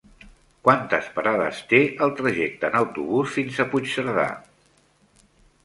Quantes 0.67 1.09
parades 1.17 1.59
té 1.73 1.81
el 2.07 2.15
trajecte 2.23 2.69
en 2.71 2.79
autobús 2.81 3.31
fins 3.37 3.63
a 3.65 3.69
Puigcerdà? 3.75 4.27